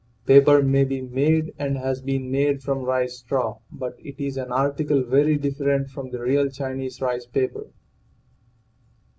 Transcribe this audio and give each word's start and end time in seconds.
Paper 0.25 0.63
may 0.63 0.83
be 0.83 0.99
made 0.99 1.53
and 1.59 1.77
has 1.77 2.01
been 2.01 2.31
made 2.31 2.63
from 2.63 2.79
rice 2.79 3.19
straw, 3.19 3.59
but 3.71 3.93
it 3.99 4.19
is 4.19 4.35
an 4.35 4.51
article 4.51 5.03
very 5.03 5.37
different 5.37 5.91
from 5.91 6.09
the 6.09 6.19
real 6.19 6.49
Chinese 6.49 6.99
"rice 7.01 7.27
paper." 7.27 7.67